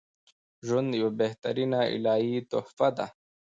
ژوند 0.67 0.89
یوه 1.01 1.11
بهترینه 1.19 1.79
الهی 1.95 2.35
تحفه 2.51 2.89
ده 2.97 3.07